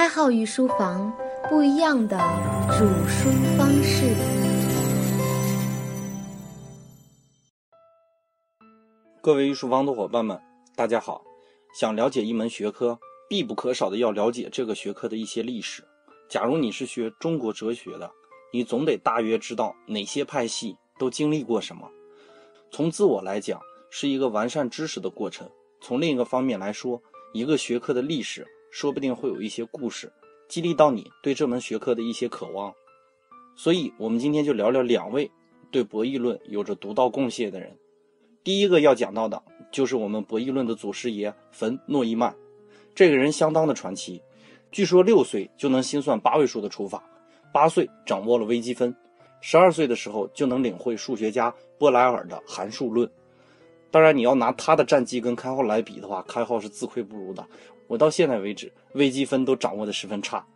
[0.00, 1.12] 开号御书房，
[1.50, 2.16] 不一样的
[2.70, 4.16] 煮书方式。
[9.20, 10.40] 各位御书房的伙伴们，
[10.74, 11.22] 大家好！
[11.78, 15.84] 想了解一门学科，必不可少的要了解这个学科的一些历史。
[16.30, 18.10] 假如你是学中国哲学的，
[18.54, 21.86] 你总得大约知道哪些派系都经历过什么。
[22.70, 23.60] 从自我来讲，
[23.90, 25.46] 是一个完善知识的过程；
[25.82, 27.02] 从另一个方面来说，
[27.34, 28.46] 一个学科的历史。
[28.70, 30.12] 说不定会有一些故事，
[30.48, 32.72] 激励到你对这门学科的一些渴望。
[33.56, 35.30] 所以，我们今天就聊聊两位
[35.70, 37.76] 对博弈论有着独到贡献的人。
[38.42, 42.34] 第一个要讲到的就是我们博弈论的祖师爷冯诺依曼。
[42.94, 44.22] 这个人相当的传奇，
[44.72, 47.02] 据说六岁就能心算八位数的除法，
[47.52, 48.94] 八岁掌握了微积分，
[49.40, 53.10] 十二岁的时候就能领会数学家波莱尔的函数论。
[53.90, 57.46] 当然，你要拿他的战绩跟开号来比的话，开号是自愧不如的。
[57.90, 60.46] 我到现在为止，微积分都掌握的十分差。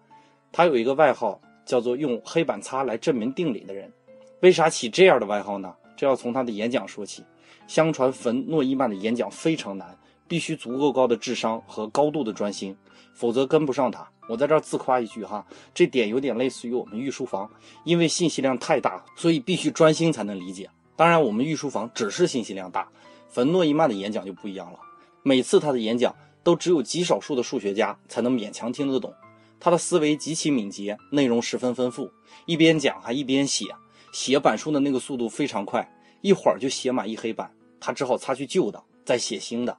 [0.53, 3.93] 他有一个外号叫做“用黑板擦来证明定理的人”。
[4.39, 5.75] 为啥起这样的外号呢？
[5.97, 7.25] 这要从他的演讲说起。
[7.67, 12.77] 相传冯诺依曼的演讲非常难，必须足够高的智商和高度的专心，
[13.13, 14.09] 否则跟不上他。
[14.29, 17.51] 我在这儿自夸一句哈，这点有点类似于我们御书房，
[17.83, 20.71] 因为信息量太大，所以必须专心才能理解。
[20.95, 22.87] 当然，我们御书房只是信息量大，
[23.29, 24.79] 冯诺依曼的演讲就不一样了。
[25.25, 26.15] 每次他的演讲。
[26.45, 29.13] 都只有极少数的数学家才能勉强听得懂。
[29.59, 32.11] 他的思维极其敏捷，内容十分丰富，
[32.45, 33.65] 一边讲还一边写，
[34.13, 37.51] 写板书的那个速度非常快，一会儿就写满一黑板。
[37.81, 39.77] 他只好擦去旧的，再写新的。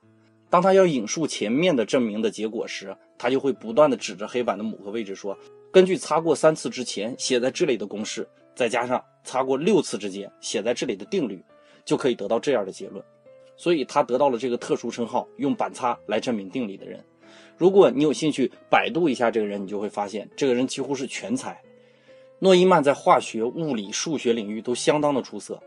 [0.50, 5.38] 当他要引述前面的证明的结果时，他就会不断的指着黑板的某个位置说
[5.72, 11.44] ：“根据擦过三次之前写在这里的公式，再加上擦过六次之间写在这里的定律，
[11.84, 13.04] 就可以得到这样的结论。”
[13.58, 17.04] 所以他得到了这个特殊称号，用板擦来证明定理的人。
[17.58, 21.62] 如果你有兴趣百度一下这个人，你就会发现这个人几乎是全才。
[22.40, 25.62] 诺依曼在化学、物理、数学领域都相当的出色。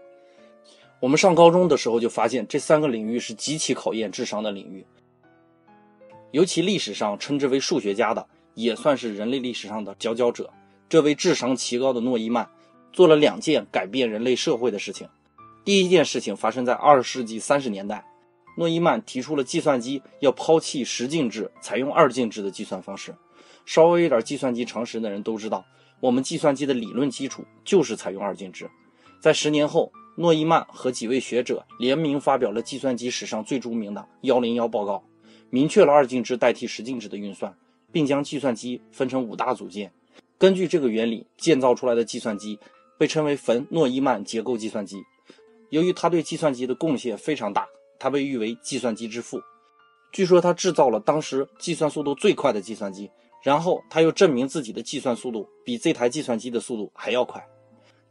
[1.01, 4.85] 我们上高中的时候就发现这三个领域是极其考验智商的领域。
[6.31, 10.53] 尤其历史上称之为数学家的，也算是人类历史上的佼佼者。
[10.91, 12.51] 这位智商奇高的诺依曼
[12.93, 15.09] 做了两件改变人类社会的事情。
[15.69, 18.03] 第一件事情发生在二十世纪三十年代，
[18.57, 23.15] 诺依曼提出了计算机要抛弃十进制，采用二进制的计算方式。
[23.67, 25.63] 稍微有点计算机常识的人都知道，
[26.01, 28.67] 我们计算机的理论基础就是采用二进制。
[29.21, 35.05] 在十年后，诺依曼和几位学者联名发表了计算机史上最著名的“幺零幺报告”，
[35.53, 37.55] 明确了二进制代替十进制的运算，
[37.93, 39.93] 并将计算机分成五大组件。
[40.39, 42.59] 根据这个原理建造出来的计算机
[42.97, 45.05] 被称为冯诺依曼结构计算机。
[45.71, 47.67] 由于他对计算机的贡献非常大，
[47.99, 49.41] 他被誉为计算机之父。
[50.13, 53.11] 据说他制造了当时计算速度最快的计算机，
[53.43, 57.47] 然后他又证明自己的计算速度比这台计算机的速度还要快。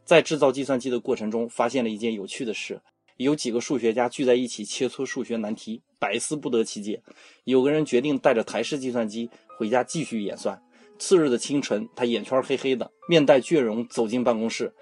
[0.05, 2.79] 在制造计算机的过程中，发现了一件有趣的事：
[3.17, 7.01] 有几个数学家聚在一起切磋数学难题，百思不得其解。
[7.45, 10.61] 有个人决定带着台式计算机回家继续演算。
[10.99, 14.73] 次日的清晨，他眼圈黑黑的，面带倦容走进办公室，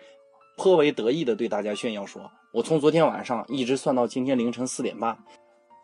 [0.58, 2.30] 颇为得意地对大家炫耀说。
[2.56, 5.18] 我从昨天晚上一直算到今天凌晨四点半，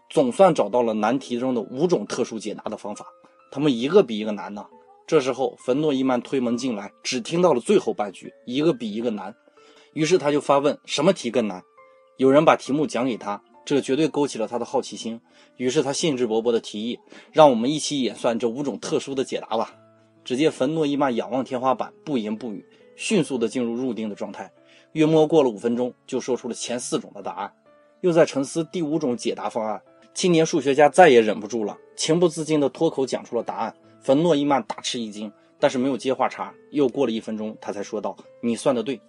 [0.09, 3.05] 总算找到了难题中的五种特殊解答的方法，
[3.51, 4.65] 他们一个比一个难呢。
[5.05, 9.35] 这时候，冯诺依曼推门进来，只听到了最后半句，一个比一个难。
[9.91, 11.61] 于是他就发问：什么题更难？
[12.15, 15.19] 有人把题目讲给他，这绝对勾起了他的好奇心。
[15.57, 16.97] 于是他兴致勃勃地提议：
[17.33, 19.75] 让我们一起演算这五种特殊的解答吧。
[20.23, 22.65] 只见冯诺依曼仰望天花板，不言不语，
[22.95, 24.49] 迅速地进入入定的状态。
[24.93, 27.53] 约摸过了五分钟，就说出了前四种的答案，
[28.01, 29.81] 又在沉思第五种解答方案。
[30.13, 33.73] 青年数学家再也忍不住了，情不自禁地脱口讲出了答案。
[34.01, 36.53] 冯诺依曼大吃一惊，但是没有接话茬。
[36.71, 38.99] 又过了一分钟，他才说道：“你算的对，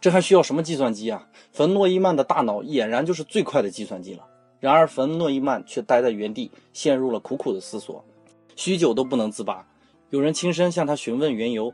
[0.00, 4.26] 这还需要什么计算机啊？”冯诺依曼的大脑俨然就是最快的计算机了。
[4.60, 8.04] 然而，冯诺依曼却待在原地，陷入了苦苦的思索，
[8.56, 9.66] 许久都不能自拔。
[10.10, 11.72] 有人轻声向他询问缘由，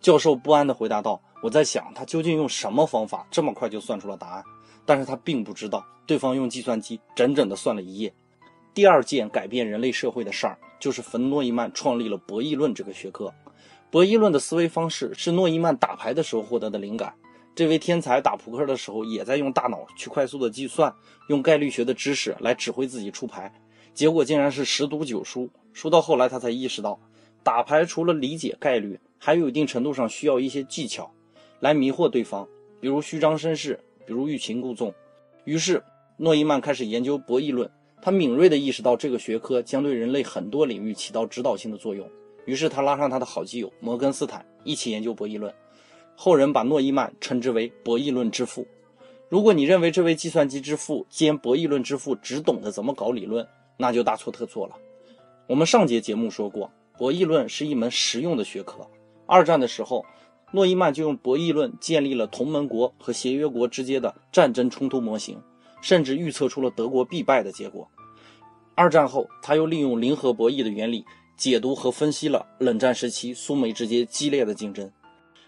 [0.00, 1.20] 教授不安地回答道。
[1.44, 4.42] 我在想，他究竟用什么方法这么快就算出了答案？
[4.86, 8.10] 但是他并不知道，对方用计算机整整的算了一夜。
[8.72, 13.30] 第二件改变人类社会的事儿，就是冯诺依曼创立了博弈论这个学科。
[13.90, 17.14] 博弈论的思维方式是诺依曼打牌的时候获得的灵感。
[17.54, 20.94] 这位天才打扑克的时候，也在用大脑去快速的计算，
[21.28, 23.52] 用概率学的知识来指挥自己出牌，
[23.92, 25.50] 结果竟然是十赌九输。
[25.74, 26.98] 输到后来，他才意识到，
[27.42, 31.12] 打牌除了理解概率，还有一定程度上需要一些技巧。
[31.64, 32.46] 来迷惑对方，
[32.78, 34.92] 比如虚张声势，比如欲擒故纵。
[35.46, 35.82] 于是，
[36.18, 37.70] 诺伊曼开始研究博弈论。
[38.02, 42.06] 他敏锐地意识到，这个学科将对人类很多领域起到指导性的作用。
[42.44, 45.50] 于是他拉上他的好基友摩根斯坦一起研究博弈论。
[46.14, 48.66] 后人把诺伊曼称之为博弈论之父。
[49.30, 54.76] 如果你认为这位计算机之父兼博弈论之父只懂得怎么搞理论，那就大错特错了。
[55.46, 58.86] 我们上节节目说过，博弈论是一门实用的学科。
[59.26, 60.04] 二战的时候，
[60.52, 65.40] 诺伊曼就用博弈论建立了同盟国和协约国之间的战争冲突模型，
[65.80, 67.88] 甚至预测出了德国必败的结果。
[68.74, 71.04] 二战后，他又利用零和博弈的原理
[71.36, 74.90] 解读和分析了冷战时期苏美之间激烈的竞争。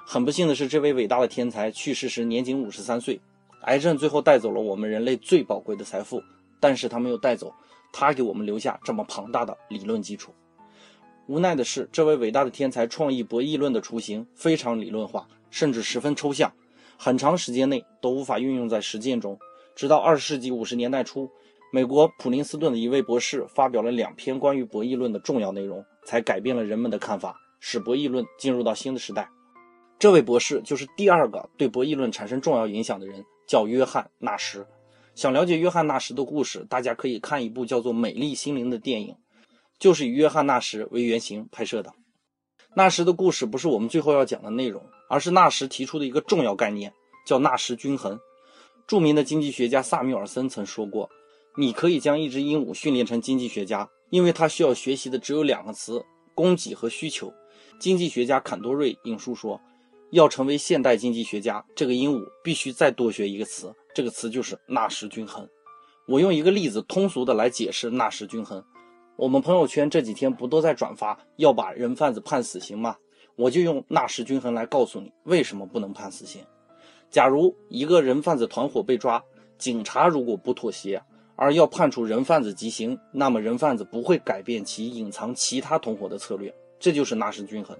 [0.04, 3.20] 很不幸的是，这位伟大的天才去世时年仅五十三岁。
[3.62, 6.22] 癌症最后带走了我们人类最宝贵的财富，
[6.60, 7.52] 但是他没有带走
[7.92, 10.32] 他给我们留下这么庞大的理论基础。
[11.26, 16.52] 无奈的是，这位伟大的天才创意博弈论的雏形非常理论化，甚至十分抽象，
[16.96, 19.38] 很长时间内都无法运用在实践中。
[19.74, 21.28] 直到二十世纪五十年代初，
[21.72, 29.28] 美国普林斯顿的一位博士发表了两篇关于博弈论的重要内容，才改变了人们的看法，使博弈论进入到新的时代。
[29.98, 33.24] 这位博士就是第二个对博弈论产生重要影响的人。
[33.46, 34.66] 叫约翰·纳什。
[35.14, 39.14] 想了解约翰·纳什的故事，大家可以看一部叫做《美丽心灵》的电影，
[39.78, 41.92] 就是以约翰·纳什为原型拍摄的。
[42.74, 46.92] 纳什的故事不是我们最后要讲的内容，而是纳什提出的一个重要概念，
[47.26, 48.18] 叫纳什均衡。
[48.86, 51.10] 著名的经济学家萨缪尔森曾说过
[51.56, 57.32] ：“你可以将一只鹦鹉训练成经济学家，因为它需要学习的只有两个词——供给和需求。”
[57.80, 59.60] 经济学家坎多瑞引述说。
[60.12, 65.46] 要成为现代经济学家，这个鹦鹉必须再多学一个词，这个词就是纳什均衡。
[66.06, 68.64] 我用一个例子通俗的来解释纳什均衡。
[69.16, 72.96] 我们朋友圈这几天不都在转发要把人贩子判死刑吗？
[73.34, 76.42] 我就用纳什均衡来告诉你为什么不能判死刑。
[77.10, 79.22] 假如一个人贩子团伙被抓，
[79.56, 81.02] 警察如果不妥协
[81.34, 87.76] 而要判处人贩子极刑，那么人贩子不会改变其隐藏其他同伙的策略，这就是纳什均衡。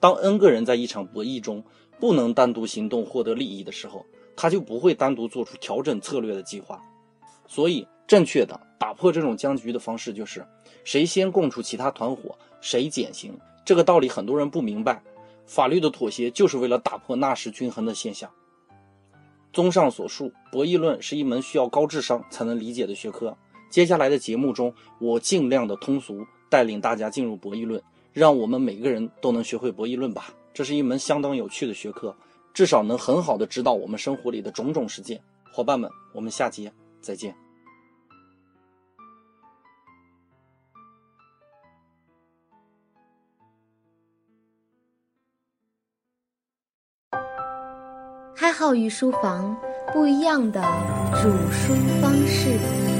[0.00, 1.62] 当 n 个人在一场博弈中
[2.00, 6.82] 不能单独行动获得利益的时候，他就不会单独做出调整策略的计划。
[7.46, 10.46] 所以，正确的打破这种僵局的方式就是：
[10.84, 13.38] 谁先供出其他团伙，谁减刑。
[13.64, 15.02] 这个道理很多人不明白。
[15.46, 18.30] 法律的妥协就是为了打破纳什均衡的现象。
[19.52, 23.36] 综上所述，博弈论是一门需要高智商才能理解的学科。
[23.70, 27.82] 接下来的节目中，我尽量的通俗带领大家进入博弈论。
[28.12, 32.14] 让我们每个人都能学会博弈论吧，这是一门相当有趣的学科，
[32.52, 35.18] 至少能很好的指导我们生活里的种种实践。
[35.50, 36.70] 伙伴们，我们下节
[37.00, 37.41] 再见。
[48.42, 49.56] 开号与书房
[49.92, 50.60] 不一样的
[51.22, 52.91] 煮书方式。